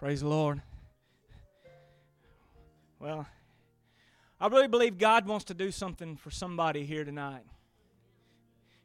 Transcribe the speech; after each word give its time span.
Praise 0.00 0.22
the 0.22 0.28
Lord. 0.28 0.62
Well, 2.98 3.26
I 4.40 4.46
really 4.46 4.66
believe 4.66 4.96
God 4.96 5.26
wants 5.26 5.44
to 5.44 5.54
do 5.54 5.70
something 5.70 6.16
for 6.16 6.30
somebody 6.30 6.86
here 6.86 7.04
tonight. 7.04 7.44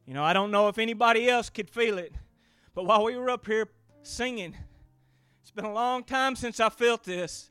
You 0.05 0.13
know, 0.13 0.25
I 0.25 0.33
don't 0.33 0.51
know 0.51 0.67
if 0.67 0.77
anybody 0.77 1.29
else 1.29 1.49
could 1.49 1.69
feel 1.69 1.97
it, 1.99 2.11
but 2.73 2.85
while 2.85 3.05
we 3.05 3.15
were 3.15 3.29
up 3.29 3.45
here 3.45 3.69
singing, 4.03 4.57
it's 5.41 5.51
been 5.51 5.63
a 5.63 5.71
long 5.71 6.03
time 6.03 6.35
since 6.35 6.59
I 6.59 6.67
felt 6.67 7.05
this, 7.05 7.49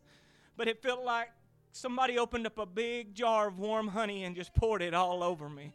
but 0.59 0.69
it 0.69 0.83
felt 0.83 1.03
like 1.03 1.31
somebody 1.73 2.19
opened 2.19 2.47
up 2.47 2.59
a 2.59 2.67
big 2.67 3.15
jar 3.15 3.49
of 3.49 3.59
warm 3.59 3.89
honey 3.89 4.25
and 4.25 4.37
just 4.37 4.53
poured 4.53 4.83
it 4.83 4.93
all 4.93 5.23
over 5.23 5.49
me. 5.49 5.73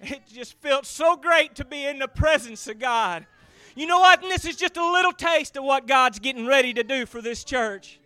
It 0.00 0.28
just 0.32 0.52
felt 0.60 0.86
so 0.86 1.16
great 1.16 1.56
to 1.56 1.64
be 1.64 1.86
in 1.86 1.98
the 1.98 2.06
presence 2.06 2.68
of 2.68 2.78
God. 2.78 3.26
You 3.74 3.86
know 3.86 4.00
what? 4.00 4.22
And 4.22 4.30
this 4.30 4.44
is 4.44 4.56
just 4.56 4.76
a 4.76 4.92
little 4.92 5.12
taste 5.12 5.56
of 5.56 5.64
what 5.64 5.86
God's 5.86 6.18
getting 6.18 6.46
ready 6.46 6.74
to 6.74 6.82
do 6.82 7.06
for 7.06 7.22
this 7.22 7.44
church. 7.44 7.98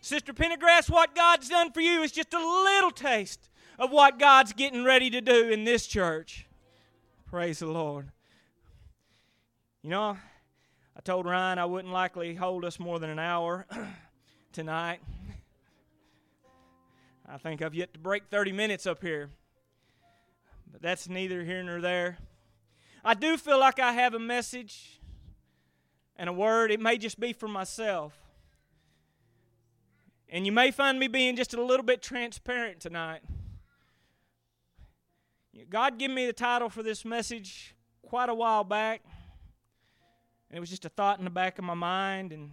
Sister 0.00 0.32
Pendergrass, 0.32 0.90
what 0.90 1.14
God's 1.14 1.48
done 1.48 1.72
for 1.72 1.80
you 1.80 2.02
is 2.02 2.10
just 2.10 2.32
a 2.32 2.38
little 2.38 2.90
taste 2.90 3.50
of 3.78 3.90
what 3.90 4.18
God's 4.18 4.52
getting 4.52 4.84
ready 4.84 5.10
to 5.10 5.20
do 5.20 5.50
in 5.50 5.64
this 5.64 5.86
church. 5.86 6.46
Praise 7.26 7.60
the 7.60 7.66
Lord. 7.66 8.10
You 9.82 9.90
know, 9.90 10.16
I 10.96 11.00
told 11.00 11.26
Ryan 11.26 11.58
I 11.58 11.64
wouldn't 11.64 11.92
likely 11.92 12.34
hold 12.34 12.64
us 12.64 12.80
more 12.80 12.98
than 12.98 13.10
an 13.10 13.18
hour 13.18 13.66
tonight. 14.52 15.00
I 17.28 17.38
think 17.38 17.62
I've 17.62 17.74
yet 17.74 17.92
to 17.92 18.00
break 18.00 18.24
30 18.30 18.52
minutes 18.52 18.86
up 18.86 19.02
here. 19.02 19.30
But 20.72 20.82
that's 20.82 21.08
neither 21.08 21.44
here 21.44 21.62
nor 21.62 21.80
there. 21.80 22.18
I 23.04 23.14
do 23.14 23.36
feel 23.36 23.58
like 23.58 23.78
I 23.78 23.92
have 23.92 24.14
a 24.14 24.18
message 24.18 25.00
and 26.16 26.28
a 26.28 26.32
word. 26.32 26.70
It 26.70 26.80
may 26.80 26.98
just 26.98 27.18
be 27.18 27.32
for 27.32 27.48
myself. 27.48 28.14
And 30.28 30.46
you 30.46 30.52
may 30.52 30.70
find 30.70 30.98
me 30.98 31.08
being 31.08 31.34
just 31.34 31.54
a 31.54 31.62
little 31.62 31.84
bit 31.84 32.02
transparent 32.02 32.80
tonight. 32.80 33.22
God 35.68 35.98
gave 35.98 36.10
me 36.10 36.26
the 36.26 36.32
title 36.32 36.68
for 36.68 36.82
this 36.82 37.04
message 37.04 37.74
quite 38.02 38.28
a 38.28 38.34
while 38.34 38.64
back. 38.64 39.02
And 40.48 40.56
it 40.56 40.60
was 40.60 40.70
just 40.70 40.84
a 40.84 40.88
thought 40.88 41.18
in 41.18 41.24
the 41.24 41.30
back 41.30 41.58
of 41.58 41.64
my 41.64 41.74
mind. 41.74 42.32
And, 42.32 42.50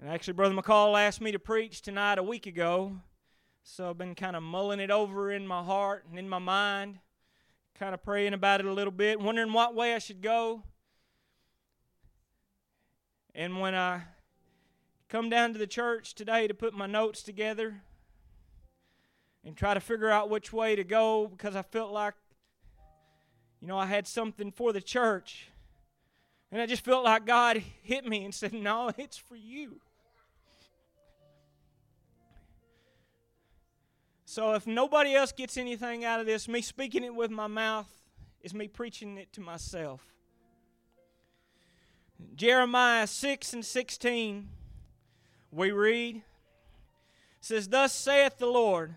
and 0.00 0.10
actually, 0.10 0.34
Brother 0.34 0.54
McCall 0.54 0.98
asked 0.98 1.20
me 1.20 1.32
to 1.32 1.38
preach 1.38 1.82
tonight 1.82 2.18
a 2.18 2.22
week 2.22 2.46
ago. 2.46 2.92
So 3.62 3.90
I've 3.90 3.98
been 3.98 4.14
kind 4.14 4.36
of 4.36 4.42
mulling 4.42 4.80
it 4.80 4.90
over 4.90 5.30
in 5.32 5.46
my 5.46 5.62
heart 5.62 6.04
and 6.08 6.18
in 6.18 6.28
my 6.28 6.38
mind, 6.38 6.98
kind 7.78 7.94
of 7.94 8.02
praying 8.02 8.32
about 8.32 8.60
it 8.60 8.66
a 8.66 8.72
little 8.72 8.92
bit, 8.92 9.20
wondering 9.20 9.52
what 9.52 9.74
way 9.74 9.94
I 9.94 9.98
should 9.98 10.22
go. 10.22 10.62
And 13.34 13.60
when 13.60 13.74
I 13.74 14.02
come 15.08 15.28
down 15.28 15.52
to 15.52 15.58
the 15.58 15.66
church 15.66 16.14
today 16.14 16.46
to 16.46 16.54
put 16.54 16.72
my 16.72 16.86
notes 16.86 17.22
together 17.22 17.82
and 19.44 19.56
try 19.56 19.74
to 19.74 19.80
figure 19.80 20.10
out 20.10 20.30
which 20.30 20.52
way 20.52 20.74
to 20.74 20.84
go 20.84 21.28
because 21.28 21.54
I 21.54 21.62
felt 21.62 21.92
like, 21.92 22.14
you 23.60 23.68
know, 23.68 23.78
I 23.78 23.86
had 23.86 24.06
something 24.06 24.52
for 24.52 24.72
the 24.72 24.80
church. 24.80 25.48
And 26.50 26.62
I 26.62 26.66
just 26.66 26.84
felt 26.84 27.04
like 27.04 27.26
God 27.26 27.62
hit 27.82 28.06
me 28.06 28.24
and 28.24 28.34
said, 28.34 28.54
No, 28.54 28.90
it's 28.96 29.18
for 29.18 29.36
you. 29.36 29.80
So 34.36 34.52
if 34.52 34.66
nobody 34.66 35.14
else 35.14 35.32
gets 35.32 35.56
anything 35.56 36.04
out 36.04 36.20
of 36.20 36.26
this, 36.26 36.46
me 36.46 36.60
speaking 36.60 37.02
it 37.02 37.14
with 37.14 37.30
my 37.30 37.46
mouth 37.46 37.90
is 38.42 38.52
me 38.52 38.68
preaching 38.68 39.16
it 39.16 39.32
to 39.32 39.40
myself. 39.40 40.12
Jeremiah 42.34 43.06
6 43.06 43.54
and 43.54 43.64
16, 43.64 44.50
we 45.50 45.70
read, 45.70 46.20
says, 47.40 47.70
Thus 47.70 47.94
saith 47.94 48.36
the 48.36 48.44
Lord, 48.44 48.96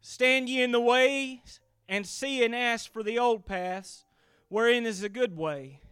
Stand 0.00 0.48
ye 0.48 0.60
in 0.60 0.72
the 0.72 0.80
ways, 0.80 1.60
and 1.88 2.04
see 2.04 2.44
and 2.44 2.52
ask 2.52 2.92
for 2.92 3.04
the 3.04 3.16
old 3.16 3.46
paths, 3.46 4.06
wherein 4.48 4.86
is 4.86 5.04
a 5.04 5.08
good 5.08 5.36
way, 5.36 5.82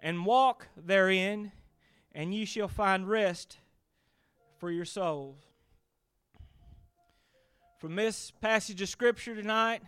and 0.00 0.24
walk 0.24 0.68
therein, 0.74 1.52
and 2.12 2.34
ye 2.34 2.46
shall 2.46 2.66
find 2.66 3.10
rest 3.10 3.58
for 4.56 4.70
your 4.70 4.86
souls 4.86 5.53
from 7.84 7.96
this 7.96 8.30
passage 8.40 8.80
of 8.80 8.88
Scripture 8.88 9.34
tonight, 9.34 9.82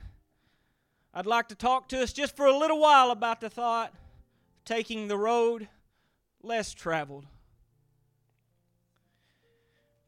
I'd 1.14 1.24
like 1.24 1.48
to 1.48 1.54
talk 1.54 1.88
to 1.88 2.02
us 2.02 2.12
just 2.12 2.36
for 2.36 2.44
a 2.44 2.54
little 2.54 2.78
while 2.78 3.10
about 3.10 3.40
the 3.40 3.48
thought 3.48 3.94
taking 4.66 5.08
the 5.08 5.16
road 5.16 5.66
less 6.42 6.74
traveled. 6.74 7.24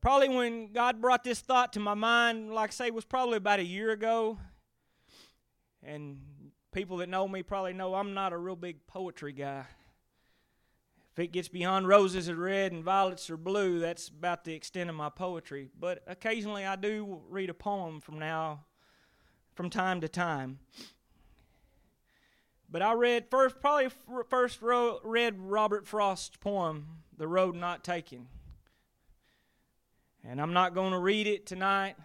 Probably 0.03 0.29
when 0.29 0.71
God 0.71 1.01
brought 1.01 1.25
this 1.25 1.41
thought 1.41 1.73
to 1.73 1.81
my 1.81 1.95
mind, 1.95 2.53
like 2.53 2.69
I 2.69 2.75
say, 2.75 2.91
was 2.91 3.07
probably 3.07 3.39
about 3.39 3.59
a 3.59 3.65
year 3.65 3.91
ago. 3.91 4.37
And 5.83 6.21
people 6.73 6.99
that 6.99 7.09
know 7.09 7.27
me 7.27 7.43
probably 7.43 7.73
know 7.73 7.95
I'm 7.95 8.13
not 8.13 8.35
a 8.35 8.37
real 8.37 8.55
big 8.55 8.87
poetry 8.87 9.33
guy. 9.33 9.65
If 11.19 11.25
it 11.25 11.33
gets 11.33 11.49
beyond 11.49 11.89
roses 11.89 12.29
are 12.29 12.37
red 12.37 12.71
and 12.71 12.85
violets 12.85 13.29
are 13.29 13.37
blue, 13.37 13.81
that's 13.81 14.07
about 14.07 14.45
the 14.45 14.55
extent 14.55 14.89
of 14.89 14.95
my 14.95 15.09
poetry. 15.09 15.69
But 15.77 16.01
occasionally 16.07 16.65
I 16.65 16.77
do 16.77 17.23
read 17.29 17.51
a 17.51 17.55
poem 17.55 18.01
from 18.01 18.21
now, 18.21 18.67
from 19.57 19.69
time 19.69 20.01
to 20.03 20.09
time. 20.09 20.61
But 22.71 22.83
I 22.83 22.93
read 22.93 23.27
first, 23.29 23.61
probably 23.61 23.89
first 24.29 24.61
read 24.63 25.41
Robert 25.41 25.89
Frost's 25.89 26.37
poem, 26.37 27.03
"The 27.17 27.27
Road 27.27 27.57
Not 27.57 27.83
Taken," 27.83 28.29
and 30.23 30.41
I'm 30.41 30.53
not 30.53 30.73
going 30.73 30.93
to 30.93 31.01
read 31.01 31.27
it 31.27 31.47
tonight 31.47 31.97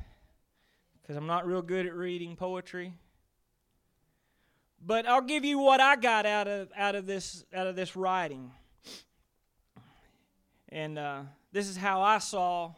because 0.99 1.15
I'm 1.15 1.27
not 1.27 1.45
real 1.45 1.61
good 1.61 1.85
at 1.85 1.93
reading 1.93 2.35
poetry. 2.35 2.95
But 4.81 5.05
I'll 5.05 5.21
give 5.21 5.45
you 5.45 5.59
what 5.59 5.79
I 5.79 5.97
got 5.97 6.25
out 6.25 6.47
of 6.47 6.71
out 6.75 6.95
of 6.95 7.05
this 7.05 7.45
out 7.53 7.67
of 7.67 7.75
this 7.75 7.95
writing. 7.95 8.51
And 10.73 10.97
uh, 10.97 11.21
this 11.51 11.69
is 11.69 11.77
how 11.77 12.01
I 12.01 12.17
saw 12.17 12.73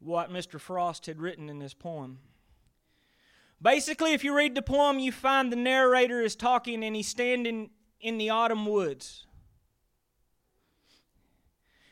what 0.00 0.32
Mr. 0.32 0.58
Frost 0.58 1.06
had 1.06 1.20
written 1.20 1.48
in 1.48 1.60
this 1.60 1.72
poem. 1.72 2.18
Basically, 3.62 4.12
if 4.12 4.24
you 4.24 4.36
read 4.36 4.56
the 4.56 4.60
poem, 4.60 4.98
you 4.98 5.12
find 5.12 5.52
the 5.52 5.56
narrator 5.56 6.20
is 6.20 6.34
talking 6.34 6.82
and 6.82 6.96
he's 6.96 7.06
standing 7.06 7.70
in 8.00 8.18
the 8.18 8.30
autumn 8.30 8.66
woods. 8.66 9.24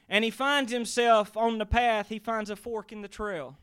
And 0.09 0.25
he 0.25 0.31
finds 0.31 0.73
himself 0.73 1.37
on 1.37 1.59
the 1.59 1.67
path, 1.67 2.09
he 2.09 2.19
finds 2.19 2.51
a 2.51 2.57
fork 2.57 2.91
in 2.91 3.01
the 3.01 3.07
trail. 3.07 3.57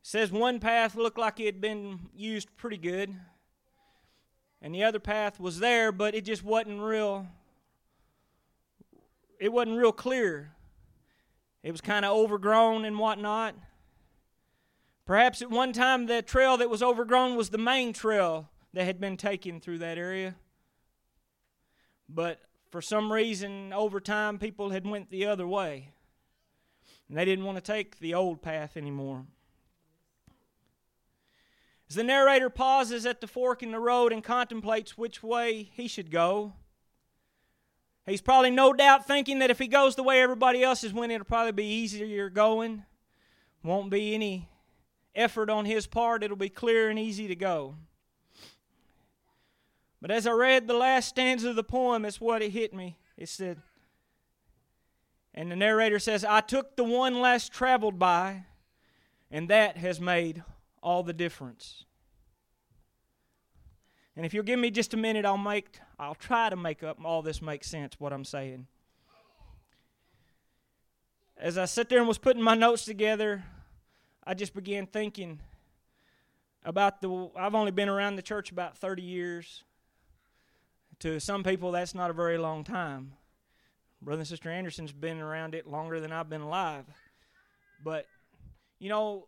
Says 0.00 0.32
one 0.32 0.58
path 0.58 0.94
looked 0.94 1.18
like 1.18 1.38
it 1.38 1.44
had 1.44 1.60
been 1.60 2.08
used 2.14 2.48
pretty 2.56 2.78
good, 2.78 3.14
and 4.62 4.74
the 4.74 4.84
other 4.84 5.00
path 5.00 5.38
was 5.38 5.58
there, 5.58 5.92
but 5.92 6.14
it 6.14 6.24
just 6.24 6.42
wasn't 6.42 6.80
real 6.80 7.26
it 9.38 9.52
wasn't 9.52 9.78
real 9.78 9.92
clear. 9.92 10.52
It 11.62 11.72
was 11.72 11.80
kind 11.80 12.04
of 12.04 12.16
overgrown 12.16 12.84
and 12.84 12.98
whatnot. 12.98 13.54
Perhaps 15.04 15.42
at 15.42 15.50
one 15.50 15.72
time 15.72 16.06
the 16.06 16.22
trail 16.22 16.56
that 16.56 16.70
was 16.70 16.82
overgrown 16.82 17.36
was 17.36 17.50
the 17.50 17.58
main 17.58 17.92
trail 17.92 18.50
that 18.72 18.84
had 18.84 19.00
been 19.00 19.16
taken 19.16 19.60
through 19.60 19.78
that 19.78 19.98
area. 19.98 20.34
But 22.08 22.40
for 22.70 22.82
some 22.82 23.12
reason 23.12 23.72
over 23.72 24.00
time 24.00 24.38
people 24.38 24.70
had 24.70 24.86
went 24.86 25.10
the 25.10 25.26
other 25.26 25.46
way. 25.46 25.92
And 27.08 27.16
they 27.16 27.24
didn't 27.24 27.44
want 27.44 27.56
to 27.56 27.62
take 27.62 27.98
the 27.98 28.14
old 28.14 28.42
path 28.42 28.76
anymore. 28.76 29.26
As 31.88 31.94
the 31.94 32.02
narrator 32.02 32.50
pauses 32.50 33.06
at 33.06 33.20
the 33.20 33.28
fork 33.28 33.62
in 33.62 33.70
the 33.70 33.78
road 33.78 34.12
and 34.12 34.24
contemplates 34.24 34.98
which 34.98 35.22
way 35.22 35.70
he 35.72 35.86
should 35.86 36.10
go, 36.10 36.54
He's 38.06 38.22
probably 38.22 38.50
no 38.50 38.72
doubt 38.72 39.06
thinking 39.06 39.40
that 39.40 39.50
if 39.50 39.58
he 39.58 39.66
goes 39.66 39.96
the 39.96 40.02
way 40.04 40.22
everybody 40.22 40.62
else 40.62 40.84
is 40.84 40.92
went, 40.92 41.10
it'll 41.10 41.24
probably 41.24 41.52
be 41.52 41.64
easier 41.64 42.30
going. 42.30 42.84
Won't 43.64 43.90
be 43.90 44.14
any 44.14 44.48
effort 45.14 45.50
on 45.50 45.64
his 45.64 45.88
part. 45.88 46.22
It'll 46.22 46.36
be 46.36 46.48
clear 46.48 46.88
and 46.88 46.98
easy 46.98 47.26
to 47.26 47.34
go. 47.34 47.74
But 50.00 50.12
as 50.12 50.26
I 50.26 50.32
read 50.32 50.68
the 50.68 50.74
last 50.74 51.08
stanza 51.08 51.50
of 51.50 51.56
the 51.56 51.64
poem, 51.64 52.04
it's 52.04 52.20
what 52.20 52.42
it 52.42 52.50
hit 52.50 52.72
me. 52.72 52.96
It 53.16 53.28
said, 53.28 53.60
and 55.34 55.50
the 55.50 55.56
narrator 55.56 55.98
says, 55.98 56.24
I 56.24 56.40
took 56.40 56.76
the 56.76 56.84
one 56.84 57.20
less 57.20 57.48
traveled 57.48 57.98
by, 57.98 58.44
and 59.30 59.48
that 59.50 59.78
has 59.78 60.00
made 60.00 60.44
all 60.82 61.02
the 61.02 61.12
difference. 61.12 61.84
And 64.14 64.24
if 64.24 64.32
you'll 64.32 64.44
give 64.44 64.60
me 64.60 64.70
just 64.70 64.94
a 64.94 64.96
minute, 64.96 65.24
I'll 65.24 65.36
make 65.36 65.80
I'll 65.98 66.14
try 66.14 66.50
to 66.50 66.56
make 66.56 66.82
up 66.82 66.98
all 67.04 67.22
this 67.22 67.40
makes 67.40 67.68
sense 67.68 67.94
what 67.98 68.12
I'm 68.12 68.24
saying. 68.24 68.66
As 71.38 71.56
I 71.56 71.64
sat 71.64 71.88
there 71.88 71.98
and 71.98 72.08
was 72.08 72.18
putting 72.18 72.42
my 72.42 72.54
notes 72.54 72.84
together, 72.84 73.44
I 74.24 74.34
just 74.34 74.54
began 74.54 74.86
thinking 74.86 75.40
about 76.64 77.00
the 77.00 77.30
I've 77.36 77.54
only 77.54 77.70
been 77.70 77.88
around 77.88 78.16
the 78.16 78.22
church 78.22 78.50
about 78.50 78.76
30 78.76 79.02
years. 79.02 79.62
To 81.00 81.20
some 81.20 81.44
people, 81.44 81.72
that's 81.72 81.94
not 81.94 82.10
a 82.10 82.14
very 82.14 82.38
long 82.38 82.64
time. 82.64 83.12
Brother 84.00 84.20
and 84.20 84.28
Sister 84.28 84.50
Anderson's 84.50 84.92
been 84.92 85.18
around 85.18 85.54
it 85.54 85.66
longer 85.66 86.00
than 86.00 86.12
I've 86.12 86.28
been 86.28 86.40
alive. 86.40 86.84
But, 87.82 88.06
you 88.78 88.88
know, 88.88 89.26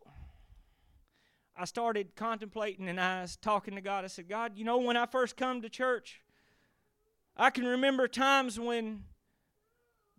I 1.57 1.65
started 1.65 2.15
contemplating 2.17 2.89
and 2.89 3.01
I 3.01 3.23
was 3.23 3.37
talking 3.37 3.75
to 3.75 3.81
God. 3.81 4.05
I 4.05 4.07
said, 4.07 4.29
God, 4.29 4.53
you 4.57 4.65
know, 4.65 4.79
when 4.79 4.97
I 4.97 5.07
first 5.07 5.37
come 5.37 5.61
to 5.63 5.69
church, 5.69 6.21
I 7.39 7.51
can 7.51 7.67
remember 7.67 8.09
times 8.09 8.59
when 8.59 9.05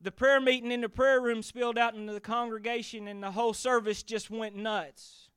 the 0.02 0.12
prayer 0.12 0.40
meeting 0.40 0.72
in 0.72 0.82
the 0.82 0.90
prayer 0.90 1.20
room 1.20 1.44
spilled 1.44 1.78
out 1.78 1.94
into 1.94 2.14
the 2.14 2.22
congregation 2.22 3.08
and 3.08 3.22
the 3.22 3.32
whole 3.32 3.54
service 3.54 4.04
just 4.04 4.30
went 4.30 4.56
nuts. 4.56 5.30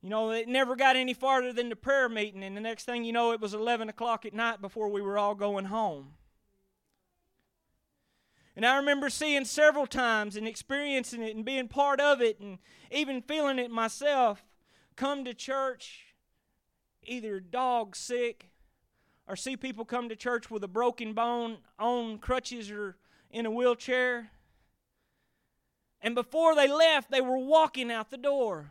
You 0.00 0.10
know, 0.10 0.30
it 0.30 0.46
never 0.46 0.76
got 0.76 0.96
any 0.96 1.14
farther 1.14 1.52
than 1.52 1.70
the 1.70 1.76
prayer 1.76 2.08
meeting, 2.08 2.44
and 2.44 2.56
the 2.56 2.60
next 2.60 2.84
thing 2.84 3.04
you 3.04 3.12
know, 3.12 3.32
it 3.32 3.40
was 3.40 3.54
11 3.54 3.88
o'clock 3.88 4.26
at 4.26 4.34
night 4.34 4.60
before 4.60 4.90
we 4.90 5.00
were 5.00 5.18
all 5.18 5.34
going 5.34 5.64
home. 5.64 6.10
And 8.54 8.64
I 8.64 8.76
remember 8.76 9.10
seeing 9.10 9.44
several 9.44 9.86
times 9.86 10.36
and 10.36 10.46
experiencing 10.46 11.22
it 11.22 11.34
and 11.34 11.44
being 11.44 11.68
part 11.68 12.00
of 12.00 12.20
it 12.20 12.38
and 12.38 12.58
even 12.92 13.22
feeling 13.22 13.58
it 13.58 13.70
myself 13.70 14.44
come 14.94 15.24
to 15.24 15.34
church 15.34 16.14
either 17.02 17.40
dog 17.40 17.96
sick 17.96 18.50
or 19.26 19.36
see 19.36 19.56
people 19.56 19.84
come 19.84 20.08
to 20.08 20.16
church 20.16 20.50
with 20.50 20.62
a 20.64 20.68
broken 20.68 21.12
bone 21.12 21.58
on 21.78 22.18
crutches 22.18 22.70
or 22.70 22.96
in 23.30 23.46
a 23.46 23.50
wheelchair. 23.50 24.30
And 26.00 26.14
before 26.14 26.54
they 26.54 26.68
left, 26.68 27.10
they 27.10 27.20
were 27.20 27.38
walking 27.38 27.90
out 27.90 28.10
the 28.10 28.18
door. 28.18 28.70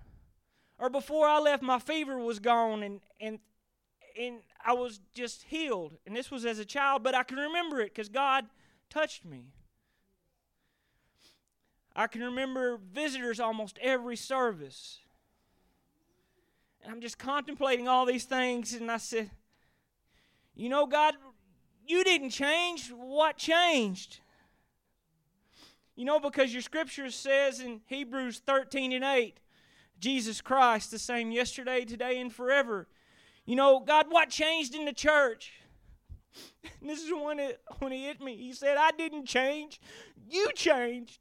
Or 0.78 0.90
before 0.90 1.28
I 1.28 1.40
left, 1.40 1.64
my 1.64 1.80
fever 1.80 2.18
was 2.18 2.40
gone 2.40 2.84
and, 2.84 3.02
and, 3.20 3.40
and 4.20 4.40
I 4.64 4.74
was 4.74 5.00
just 5.14 5.44
healed. 5.44 5.98
And 6.06 6.16
this 6.16 6.30
was 6.30 6.46
as 6.46 6.60
a 6.60 6.66
child, 6.66 7.04
but 7.04 7.16
I 7.16 7.24
can 7.24 7.38
remember 7.38 7.82
it 7.82 7.94
because 7.94 8.10
God 8.10 8.46
touched 8.90 9.26
me. 9.26 9.48
I 11.96 12.08
can 12.08 12.22
remember 12.22 12.78
visitors 12.78 13.40
almost 13.40 13.78
every 13.82 14.16
service. 14.16 15.00
And 16.84 16.92
I'm 16.92 17.02
just 17.02 17.18
contemplating 17.18 17.88
all 17.88 18.06
these 18.06 18.26
things, 18.26 18.74
and 18.74 18.92
I 18.92 18.98
said, 18.98 19.32
You 20.56 20.70
know, 20.70 20.86
God, 20.86 21.16
you 21.88 22.04
didn't 22.04 22.30
change. 22.30 22.90
What 22.90 23.38
changed? 23.38 24.20
You 25.96 26.06
know, 26.06 26.20
because 26.20 26.54
your 26.54 26.62
scripture 26.62 27.10
says 27.10 27.60
in 27.60 27.82
Hebrews 27.88 28.42
13 28.46 28.92
and 28.94 29.04
8, 29.04 29.40
Jesus 30.00 30.42
Christ, 30.42 30.92
the 30.92 31.00
same 31.00 31.32
yesterday, 31.32 31.86
today, 31.86 32.20
and 32.20 32.34
forever. 32.34 32.88
You 33.46 33.56
know, 33.56 33.80
God, 33.80 34.08
what 34.10 34.30
changed 34.30 34.76
in 34.76 34.86
the 34.86 34.94
church? 34.94 35.54
And 36.82 36.90
this 36.90 37.04
is 37.04 37.12
when, 37.12 37.40
it, 37.40 37.62
when 37.80 37.92
he 37.92 38.06
hit 38.06 38.22
me. 38.22 38.36
He 38.38 38.54
said, 38.54 38.78
I 38.78 38.92
didn't 38.92 39.26
change. 39.26 39.80
You 40.28 40.50
changed. 40.56 41.20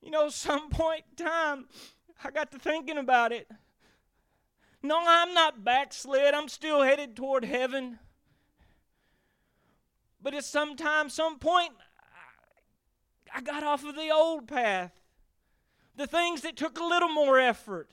You 0.00 0.10
know, 0.10 0.28
some 0.28 0.70
point 0.70 1.04
in 1.10 1.24
time, 1.24 1.66
I 2.24 2.30
got 2.30 2.50
to 2.52 2.58
thinking 2.58 2.98
about 2.98 3.32
it. 3.32 3.48
No, 4.82 4.98
I'm 5.06 5.34
not 5.34 5.62
backslid. 5.64 6.34
I'm 6.34 6.48
still 6.48 6.82
headed 6.82 7.14
toward 7.14 7.44
heaven. 7.44 7.98
But 10.22 10.34
at 10.34 10.44
some 10.44 10.76
time, 10.76 11.08
some 11.08 11.38
point, 11.38 11.72
I 13.34 13.40
got 13.40 13.62
off 13.62 13.84
of 13.84 13.94
the 13.94 14.10
old 14.10 14.48
path. 14.48 14.92
The 15.96 16.06
things 16.06 16.42
that 16.42 16.56
took 16.56 16.78
a 16.78 16.84
little 16.84 17.08
more 17.08 17.38
effort. 17.38 17.90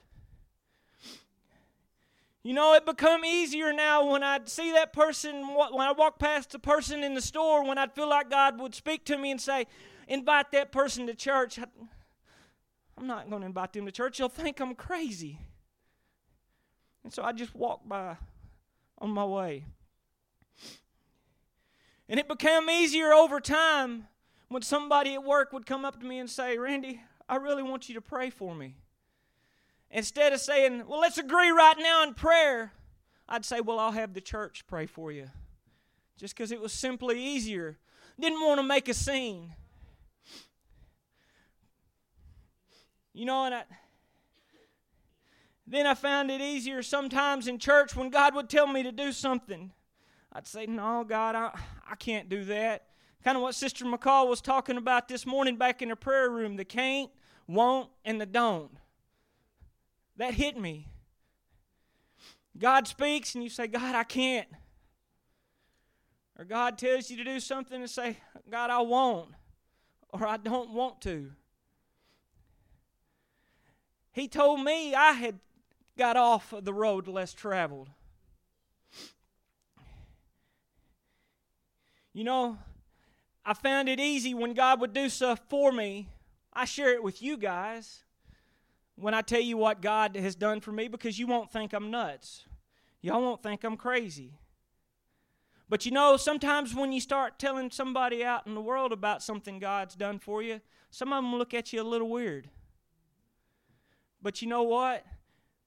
You 2.42 2.54
know, 2.54 2.72
it 2.74 2.86
become 2.86 3.24
easier 3.24 3.72
now 3.72 4.10
when 4.10 4.22
I'd 4.22 4.48
see 4.48 4.72
that 4.72 4.92
person, 4.92 5.48
when 5.48 5.86
I 5.86 5.92
walk 5.92 6.18
past 6.18 6.54
a 6.54 6.58
person 6.58 7.02
in 7.02 7.14
the 7.14 7.20
store, 7.20 7.66
when 7.66 7.76
I'd 7.76 7.92
feel 7.92 8.08
like 8.08 8.30
God 8.30 8.58
would 8.60 8.74
speak 8.74 9.04
to 9.06 9.18
me 9.18 9.30
and 9.30 9.40
say, 9.40 9.66
invite 10.06 10.52
that 10.52 10.72
person 10.72 11.06
to 11.08 11.14
church. 11.14 11.58
I'm 11.58 13.06
not 13.06 13.28
going 13.28 13.42
to 13.42 13.46
invite 13.46 13.74
them 13.74 13.84
to 13.84 13.92
church. 13.92 14.18
They'll 14.18 14.28
think 14.28 14.60
I'm 14.60 14.74
crazy. 14.74 15.40
And 17.04 17.12
so 17.12 17.22
I 17.22 17.32
just 17.32 17.54
walked 17.54 17.88
by 17.88 18.16
on 18.98 19.10
my 19.10 19.24
way. 19.24 19.64
And 22.08 22.18
it 22.18 22.28
became 22.28 22.68
easier 22.70 23.12
over 23.12 23.40
time 23.40 24.08
when 24.48 24.62
somebody 24.62 25.14
at 25.14 25.24
work 25.24 25.52
would 25.52 25.66
come 25.66 25.84
up 25.84 26.00
to 26.00 26.06
me 26.06 26.18
and 26.18 26.28
say, 26.28 26.56
Randy, 26.58 27.02
I 27.28 27.36
really 27.36 27.62
want 27.62 27.88
you 27.88 27.94
to 27.94 28.00
pray 28.00 28.30
for 28.30 28.54
me. 28.54 28.76
Instead 29.90 30.32
of 30.32 30.40
saying, 30.40 30.84
Well, 30.86 31.00
let's 31.00 31.18
agree 31.18 31.50
right 31.50 31.76
now 31.78 32.02
in 32.02 32.14
prayer, 32.14 32.72
I'd 33.28 33.44
say, 33.44 33.60
Well, 33.60 33.78
I'll 33.78 33.92
have 33.92 34.14
the 34.14 34.20
church 34.20 34.66
pray 34.66 34.86
for 34.86 35.12
you. 35.12 35.30
Just 36.18 36.34
because 36.34 36.50
it 36.50 36.60
was 36.60 36.72
simply 36.72 37.22
easier. 37.22 37.78
Didn't 38.18 38.40
want 38.40 38.58
to 38.58 38.64
make 38.64 38.88
a 38.88 38.94
scene. 38.94 39.54
You 43.12 43.24
know, 43.24 43.44
and 43.44 43.54
I, 43.54 43.64
then 45.70 45.86
I 45.86 45.94
found 45.94 46.30
it 46.30 46.40
easier 46.40 46.82
sometimes 46.82 47.46
in 47.46 47.58
church 47.58 47.94
when 47.94 48.08
God 48.08 48.34
would 48.34 48.48
tell 48.48 48.66
me 48.66 48.82
to 48.82 48.92
do 48.92 49.12
something. 49.12 49.70
I'd 50.32 50.46
say, 50.46 50.66
No, 50.66 51.04
God, 51.06 51.34
I, 51.34 51.50
I 51.90 51.94
can't 51.96 52.28
do 52.28 52.44
that. 52.46 52.86
Kind 53.22 53.36
of 53.36 53.42
what 53.42 53.54
Sister 53.54 53.84
McCall 53.84 54.28
was 54.28 54.40
talking 54.40 54.76
about 54.76 55.08
this 55.08 55.26
morning 55.26 55.56
back 55.56 55.82
in 55.82 55.90
the 55.90 55.96
prayer 55.96 56.30
room 56.30 56.56
the 56.56 56.64
can't, 56.64 57.10
won't, 57.46 57.90
and 58.04 58.20
the 58.20 58.26
don't. 58.26 58.70
That 60.16 60.34
hit 60.34 60.58
me. 60.58 60.88
God 62.56 62.88
speaks 62.88 63.34
and 63.34 63.44
you 63.44 63.50
say, 63.50 63.66
God, 63.66 63.94
I 63.94 64.04
can't. 64.04 64.48
Or 66.38 66.44
God 66.44 66.78
tells 66.78 67.10
you 67.10 67.16
to 67.18 67.24
do 67.24 67.40
something 67.40 67.80
and 67.80 67.90
say, 67.90 68.16
God, 68.50 68.70
I 68.70 68.80
won't. 68.80 69.30
Or 70.10 70.26
I 70.26 70.38
don't 70.38 70.72
want 70.72 71.00
to. 71.02 71.32
He 74.12 74.28
told 74.28 74.64
me 74.64 74.94
I 74.94 75.12
had 75.12 75.38
got 75.98 76.16
off 76.16 76.54
the 76.62 76.72
road 76.72 77.08
less 77.08 77.34
traveled. 77.34 77.90
You 82.14 82.24
know, 82.24 82.58
I 83.44 83.52
found 83.52 83.88
it 83.88 84.00
easy 84.00 84.34
when 84.34 84.54
God 84.54 84.80
would 84.80 84.92
do 84.92 85.08
stuff 85.08 85.40
for 85.48 85.70
me. 85.70 86.08
I 86.52 86.64
share 86.64 86.94
it 86.94 87.02
with 87.02 87.22
you 87.22 87.36
guys 87.36 88.02
when 88.96 89.14
I 89.14 89.20
tell 89.20 89.40
you 89.40 89.56
what 89.56 89.82
God 89.82 90.16
has 90.16 90.34
done 90.34 90.60
for 90.60 90.72
me 90.72 90.88
because 90.88 91.18
you 91.18 91.26
won't 91.26 91.52
think 91.52 91.72
I'm 91.72 91.90
nuts. 91.90 92.46
Y'all 93.00 93.22
won't 93.22 93.42
think 93.42 93.62
I'm 93.62 93.76
crazy. 93.76 94.38
But 95.68 95.84
you 95.84 95.92
know, 95.92 96.16
sometimes 96.16 96.74
when 96.74 96.92
you 96.92 97.00
start 97.00 97.38
telling 97.38 97.70
somebody 97.70 98.24
out 98.24 98.46
in 98.46 98.54
the 98.54 98.60
world 98.60 98.92
about 98.92 99.22
something 99.22 99.58
God's 99.58 99.94
done 99.94 100.18
for 100.18 100.42
you, 100.42 100.60
some 100.90 101.12
of 101.12 101.22
them 101.22 101.36
look 101.36 101.52
at 101.54 101.72
you 101.72 101.82
a 101.82 101.84
little 101.84 102.08
weird. 102.08 102.48
But 104.20 104.42
you 104.42 104.48
know 104.48 104.62
what? 104.62 105.04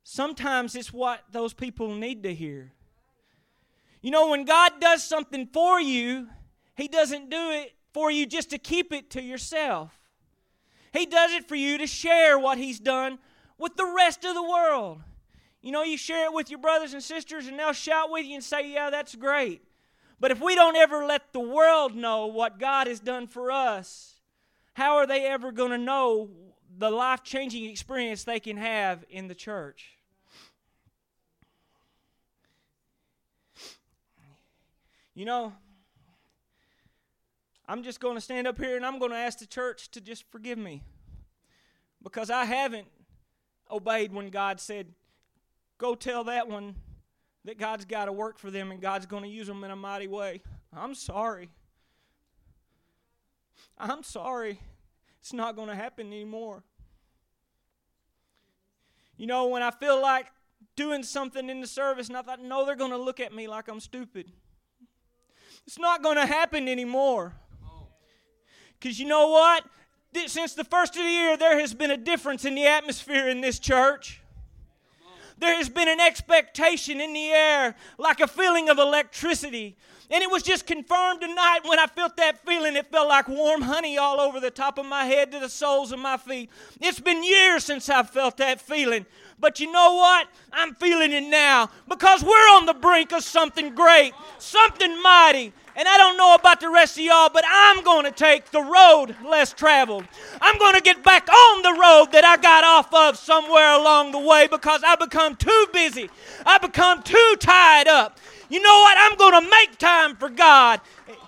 Sometimes 0.03 0.75
it's 0.75 0.91
what 0.91 1.23
those 1.31 1.53
people 1.53 1.93
need 1.93 2.23
to 2.23 2.33
hear. 2.33 2.73
You 4.01 4.11
know, 4.11 4.29
when 4.29 4.45
God 4.45 4.73
does 4.79 5.03
something 5.03 5.47
for 5.53 5.79
you, 5.79 6.27
He 6.75 6.87
doesn't 6.87 7.29
do 7.29 7.51
it 7.51 7.73
for 7.93 8.09
you 8.09 8.25
just 8.25 8.49
to 8.49 8.57
keep 8.57 8.91
it 8.91 9.11
to 9.11 9.21
yourself. 9.21 9.91
He 10.93 11.05
does 11.05 11.31
it 11.33 11.47
for 11.47 11.55
you 11.55 11.77
to 11.77 11.87
share 11.87 12.37
what 12.39 12.57
He's 12.57 12.79
done 12.79 13.19
with 13.57 13.75
the 13.75 13.85
rest 13.85 14.25
of 14.25 14.33
the 14.33 14.43
world. 14.43 15.01
You 15.61 15.71
know, 15.71 15.83
you 15.83 15.97
share 15.97 16.25
it 16.25 16.33
with 16.33 16.49
your 16.49 16.59
brothers 16.59 16.93
and 16.93 17.03
sisters, 17.03 17.45
and 17.45 17.57
they'll 17.59 17.73
shout 17.73 18.09
with 18.09 18.25
you 18.25 18.35
and 18.35 18.43
say, 18.43 18.71
Yeah, 18.71 18.89
that's 18.89 19.15
great. 19.15 19.61
But 20.19 20.31
if 20.31 20.41
we 20.41 20.55
don't 20.55 20.75
ever 20.75 21.05
let 21.05 21.33
the 21.33 21.39
world 21.39 21.95
know 21.95 22.27
what 22.27 22.59
God 22.59 22.87
has 22.87 22.99
done 22.99 23.27
for 23.27 23.51
us, 23.51 24.19
how 24.73 24.97
are 24.97 25.07
they 25.07 25.25
ever 25.25 25.51
going 25.51 25.71
to 25.71 25.77
know 25.77 26.29
the 26.81 26.89
life 26.89 27.23
changing 27.23 27.65
experience 27.65 28.23
they 28.23 28.39
can 28.39 28.57
have 28.57 29.05
in 29.09 29.27
the 29.27 29.35
church. 29.35 29.97
You 35.13 35.25
know, 35.25 35.53
I'm 37.67 37.83
just 37.83 37.99
going 37.99 38.15
to 38.15 38.21
stand 38.21 38.47
up 38.47 38.57
here 38.57 38.75
and 38.75 38.85
I'm 38.85 38.97
going 38.97 39.11
to 39.11 39.17
ask 39.17 39.37
the 39.37 39.45
church 39.45 39.91
to 39.91 40.01
just 40.01 40.23
forgive 40.31 40.57
me 40.57 40.81
because 42.01 42.31
I 42.31 42.45
haven't 42.45 42.87
obeyed 43.69 44.11
when 44.11 44.29
God 44.29 44.59
said, 44.59 44.87
Go 45.77 45.93
tell 45.93 46.23
that 46.25 46.47
one 46.47 46.75
that 47.45 47.59
God's 47.59 47.85
got 47.85 48.05
to 48.05 48.11
work 48.11 48.39
for 48.39 48.49
them 48.49 48.71
and 48.71 48.81
God's 48.81 49.05
going 49.05 49.23
to 49.23 49.29
use 49.29 49.47
them 49.47 49.63
in 49.63 49.71
a 49.71 49.75
mighty 49.75 50.07
way. 50.07 50.41
I'm 50.75 50.95
sorry. 50.95 51.49
I'm 53.77 54.03
sorry. 54.03 54.59
It's 55.19 55.33
not 55.33 55.55
going 55.55 55.67
to 55.67 55.75
happen 55.75 56.07
anymore. 56.07 56.63
You 59.21 59.27
know, 59.27 59.45
when 59.49 59.61
I 59.61 59.69
feel 59.69 60.01
like 60.01 60.25
doing 60.75 61.03
something 61.03 61.47
in 61.47 61.61
the 61.61 61.67
service 61.67 62.07
and 62.07 62.17
I 62.17 62.23
thought, 62.23 62.41
no, 62.41 62.65
they're 62.65 62.75
going 62.75 62.89
to 62.89 62.97
look 62.97 63.19
at 63.19 63.31
me 63.31 63.47
like 63.47 63.67
I'm 63.67 63.79
stupid. 63.79 64.31
It's 65.67 65.77
not 65.77 66.01
going 66.01 66.15
to 66.15 66.25
happen 66.25 66.67
anymore. 66.67 67.35
Because 68.79 68.99
you 68.99 69.05
know 69.05 69.27
what? 69.27 69.63
Since 70.25 70.55
the 70.55 70.63
first 70.63 70.95
of 70.95 71.03
the 71.03 71.09
year, 71.11 71.37
there 71.37 71.59
has 71.59 71.71
been 71.71 71.91
a 71.91 71.97
difference 71.97 72.45
in 72.45 72.55
the 72.55 72.65
atmosphere 72.65 73.29
in 73.29 73.41
this 73.41 73.59
church. 73.59 74.21
there 75.37 75.55
has 75.55 75.69
been 75.69 75.87
an 75.87 75.99
expectation 75.99 76.99
in 76.99 77.13
the 77.13 77.29
air, 77.29 77.75
like 77.99 78.21
a 78.21 78.27
feeling 78.27 78.69
of 78.69 78.79
electricity. 78.79 79.77
And 80.11 80.21
it 80.21 80.29
was 80.29 80.43
just 80.43 80.67
confirmed 80.67 81.21
tonight 81.21 81.59
when 81.63 81.79
I 81.79 81.87
felt 81.87 82.17
that 82.17 82.45
feeling. 82.45 82.75
It 82.75 82.91
felt 82.91 83.07
like 83.07 83.29
warm 83.29 83.61
honey 83.61 83.97
all 83.97 84.19
over 84.19 84.41
the 84.41 84.51
top 84.51 84.77
of 84.77 84.85
my 84.85 85.05
head 85.05 85.31
to 85.31 85.39
the 85.39 85.47
soles 85.47 85.93
of 85.93 85.99
my 85.99 86.17
feet. 86.17 86.49
It's 86.81 86.99
been 86.99 87.23
years 87.23 87.63
since 87.63 87.87
I've 87.87 88.09
felt 88.09 88.35
that 88.37 88.59
feeling. 88.59 89.05
But 89.39 89.61
you 89.61 89.71
know 89.71 89.95
what? 89.95 90.27
I'm 90.51 90.75
feeling 90.75 91.13
it 91.13 91.23
now 91.23 91.69
because 91.87 92.23
we're 92.23 92.29
on 92.29 92.65
the 92.65 92.73
brink 92.73 93.13
of 93.13 93.23
something 93.23 93.73
great, 93.73 94.13
something 94.37 95.01
mighty. 95.01 95.53
And 95.77 95.87
I 95.87 95.97
don't 95.97 96.17
know 96.17 96.35
about 96.35 96.59
the 96.59 96.69
rest 96.69 96.97
of 96.97 97.05
y'all, 97.05 97.29
but 97.33 97.45
I'm 97.47 97.81
going 97.83 98.03
to 98.03 98.11
take 98.11 98.51
the 98.51 98.61
road 98.61 99.15
less 99.25 99.53
traveled. 99.53 100.03
I'm 100.41 100.57
going 100.59 100.75
to 100.75 100.81
get 100.81 101.01
back 101.03 101.29
on 101.29 101.61
the 101.61 101.71
road 101.71 102.11
that 102.11 102.25
I 102.25 102.35
got 102.35 102.65
off 102.65 102.93
of 102.93 103.17
somewhere 103.17 103.79
along 103.79 104.11
the 104.11 104.19
way 104.19 104.47
because 104.47 104.83
I 104.85 104.97
become 104.97 105.37
too 105.37 105.67
busy. 105.71 106.09
I 106.45 106.57
become 106.57 107.01
too 107.01 107.35
tied 107.39 107.87
up. 107.87 108.19
You 108.51 108.61
know 108.61 108.79
what? 108.81 108.97
I'm 108.99 109.17
going 109.17 109.43
to 109.43 109.49
make 109.49 109.77
time 109.77 110.17
for 110.17 110.29
God. 110.29 110.81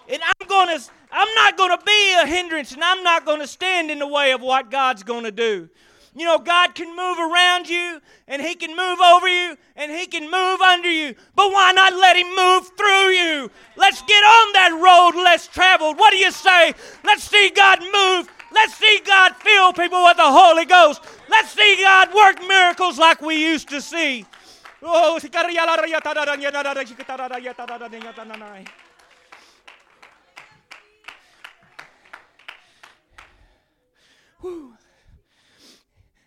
And 0.09 0.21
I'm 0.21 0.47
going 0.47 0.77
to 0.77 0.83
I'm 1.09 1.33
not 1.35 1.57
going 1.57 1.77
to 1.77 1.85
be 1.85 2.13
a 2.21 2.25
hindrance 2.25 2.73
and 2.73 2.83
I'm 2.83 3.03
not 3.03 3.23
going 3.23 3.39
to 3.39 3.47
stand 3.47 3.91
in 3.91 3.99
the 3.99 4.07
way 4.07 4.31
of 4.31 4.41
what 4.41 4.71
God's 4.71 5.03
going 5.03 5.23
to 5.23 5.31
do. 5.31 5.69
You 6.15 6.25
know, 6.25 6.37
God 6.37 6.75
can 6.75 6.95
move 6.95 7.17
around 7.17 7.69
you 7.69 8.01
and 8.27 8.41
He 8.41 8.55
can 8.55 8.75
move 8.75 8.99
over 8.99 9.27
you 9.27 9.55
and 9.75 9.91
He 9.91 10.05
can 10.05 10.23
move 10.29 10.59
under 10.61 10.89
you. 10.89 11.15
But 11.35 11.51
why 11.51 11.71
not 11.71 11.93
let 11.93 12.17
Him 12.17 12.35
move 12.35 12.71
through 12.75 13.09
you? 13.09 13.51
Let's 13.77 14.01
get 14.01 14.23
on 14.23 14.53
that 14.53 14.71
road 14.73 15.23
less 15.23 15.47
traveled. 15.47 15.97
What 15.97 16.11
do 16.11 16.17
you 16.17 16.31
say? 16.31 16.73
Let's 17.03 17.23
see 17.23 17.51
God 17.55 17.79
move. 17.79 18.27
Let's 18.51 18.75
see 18.75 19.01
God 19.05 19.35
fill 19.37 19.71
people 19.73 20.03
with 20.03 20.17
the 20.17 20.23
Holy 20.23 20.65
Ghost. 20.65 21.01
Let's 21.29 21.51
see 21.51 21.77
God 21.81 22.13
work 22.13 22.39
miracles 22.47 22.99
like 22.99 23.21
we 23.21 23.43
used 23.43 23.69
to 23.69 23.81
see. 23.81 24.25
Oh, 24.85 25.17
Whew. 34.41 34.73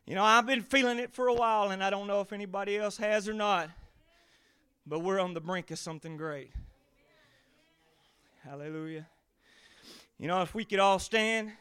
You 0.07 0.15
know, 0.15 0.25
I've 0.25 0.47
been 0.47 0.63
feeling 0.63 0.99
it 0.99 1.13
for 1.13 1.27
a 1.29 1.35
while, 1.35 1.71
and 1.71 1.85
I 1.85 1.91
don't 1.91 2.07
know 2.07 2.23
if 2.23 2.33
anybody 2.33 2.79
else 2.79 2.97
has 2.97 3.29
or 3.29 3.35
not, 3.35 3.69
but 4.87 5.01
we're 5.01 5.21
on 5.21 5.35
the 5.35 5.41
brink 5.41 5.71
of 5.71 5.79
something 5.79 6.17
great. 6.17 6.51
Hallelujah. 8.43 9.07
You 10.19 10.29
know, 10.29 10.41
if 10.41 10.55
we 10.55 10.65
could 10.65 10.79
all 10.79 10.99
stand, 10.99 11.53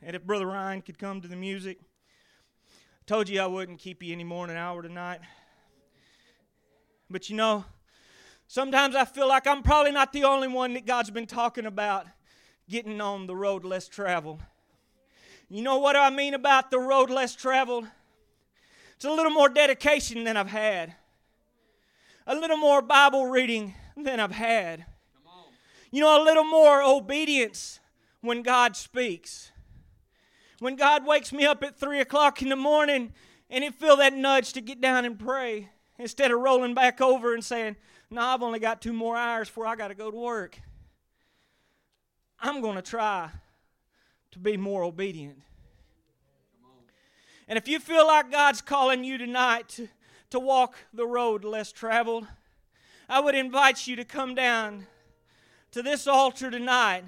and 0.00 0.14
if 0.14 0.22
Brother 0.22 0.46
Ryan 0.46 0.82
could 0.82 1.00
come 1.00 1.20
to 1.20 1.26
the 1.26 1.34
music, 1.34 1.78
I 1.80 3.02
told 3.06 3.28
you 3.28 3.40
I 3.40 3.46
wouldn't 3.46 3.80
keep 3.80 4.04
you 4.04 4.12
any 4.12 4.22
more 4.22 4.46
than 4.46 4.54
an 4.54 4.62
hour 4.62 4.82
tonight. 4.82 5.20
But 7.10 7.28
you 7.28 7.36
know, 7.36 7.64
sometimes 8.46 8.94
I 8.94 9.04
feel 9.04 9.28
like 9.28 9.46
I'm 9.46 9.62
probably 9.62 9.92
not 9.92 10.12
the 10.12 10.24
only 10.24 10.48
one 10.48 10.74
that 10.74 10.86
God's 10.86 11.10
been 11.10 11.26
talking 11.26 11.66
about 11.66 12.06
getting 12.68 13.00
on 13.00 13.26
the 13.26 13.36
road 13.36 13.64
less 13.64 13.88
traveled. 13.88 14.40
You 15.48 15.62
know 15.62 15.78
what 15.78 15.96
I 15.96 16.10
mean 16.10 16.34
about 16.34 16.70
the 16.70 16.78
road 16.78 17.10
less 17.10 17.34
traveled? 17.34 17.86
It's 18.96 19.04
a 19.04 19.10
little 19.10 19.30
more 19.30 19.48
dedication 19.48 20.24
than 20.24 20.36
I've 20.36 20.48
had, 20.48 20.94
a 22.26 22.34
little 22.34 22.56
more 22.56 22.80
Bible 22.80 23.26
reading 23.26 23.74
than 23.96 24.18
I've 24.18 24.32
had. 24.32 24.86
You 25.90 26.00
know, 26.00 26.20
a 26.20 26.24
little 26.24 26.44
more 26.44 26.82
obedience 26.82 27.80
when 28.20 28.42
God 28.42 28.76
speaks. 28.76 29.52
When 30.58 30.76
God 30.76 31.06
wakes 31.06 31.32
me 31.32 31.44
up 31.44 31.62
at 31.62 31.78
3 31.78 32.00
o'clock 32.00 32.40
in 32.40 32.48
the 32.48 32.56
morning 32.56 33.12
and 33.50 33.62
it 33.62 33.74
feel 33.74 33.96
that 33.96 34.14
nudge 34.14 34.54
to 34.54 34.60
get 34.60 34.80
down 34.80 35.04
and 35.04 35.18
pray 35.18 35.68
instead 35.98 36.30
of 36.30 36.40
rolling 36.40 36.74
back 36.74 37.00
over 37.00 37.34
and 37.34 37.44
saying, 37.44 37.76
No, 38.10 38.22
I've 38.22 38.42
only 38.42 38.58
got 38.58 38.80
two 38.80 38.92
more 38.92 39.16
hours 39.16 39.48
before 39.48 39.66
I 39.66 39.76
got 39.76 39.88
to 39.88 39.94
go 39.94 40.10
to 40.10 40.16
work. 40.16 40.60
I'm 42.40 42.60
going 42.60 42.76
to 42.76 42.82
try 42.82 43.30
to 44.32 44.38
be 44.38 44.56
more 44.56 44.82
obedient. 44.82 45.40
And 47.46 47.58
if 47.58 47.68
you 47.68 47.78
feel 47.78 48.06
like 48.06 48.30
God's 48.30 48.60
calling 48.60 49.04
you 49.04 49.18
tonight 49.18 49.68
to, 49.70 49.88
to 50.30 50.40
walk 50.40 50.76
the 50.92 51.06
road 51.06 51.44
less 51.44 51.72
traveled, 51.72 52.26
I 53.08 53.20
would 53.20 53.34
invite 53.34 53.86
you 53.86 53.96
to 53.96 54.04
come 54.04 54.34
down 54.34 54.86
to 55.72 55.82
this 55.82 56.06
altar 56.06 56.50
tonight 56.50 57.04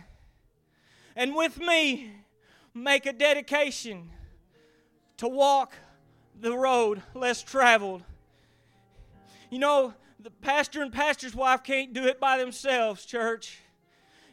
and 1.14 1.34
with 1.34 1.58
me 1.58 2.12
make 2.74 3.06
a 3.06 3.12
dedication 3.12 4.10
to 5.16 5.26
walk 5.26 5.72
the 6.38 6.56
road 6.56 7.02
less 7.14 7.42
traveled. 7.42 8.02
You 9.50 9.58
know, 9.60 9.94
the 10.18 10.30
pastor 10.30 10.82
and 10.82 10.92
pastor's 10.92 11.34
wife 11.34 11.62
can't 11.62 11.92
do 11.92 12.04
it 12.04 12.18
by 12.18 12.38
themselves, 12.38 13.04
church. 13.04 13.60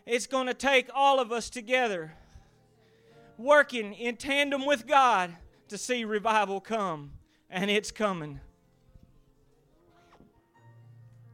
It's 0.05 0.27
going 0.27 0.47
to 0.47 0.53
take 0.53 0.89
all 0.93 1.19
of 1.19 1.31
us 1.31 1.49
together 1.49 2.13
working 3.37 3.93
in 3.93 4.15
tandem 4.15 4.65
with 4.65 4.87
God 4.87 5.35
to 5.67 5.77
see 5.77 6.05
revival 6.05 6.61
come, 6.61 7.13
and 7.49 7.69
it's 7.69 7.91
coming. 7.91 8.39